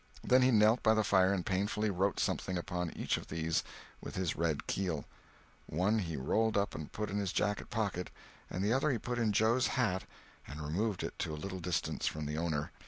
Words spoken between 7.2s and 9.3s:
jacket pocket, and the other he put